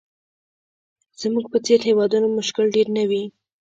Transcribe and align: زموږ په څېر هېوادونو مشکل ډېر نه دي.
زموږ 1.21 1.45
په 1.51 1.57
څېر 1.65 1.79
هېوادونو 1.89 2.27
مشکل 2.37 2.65
ډېر 2.75 2.87
نه 2.97 3.03
دي. 3.09 3.23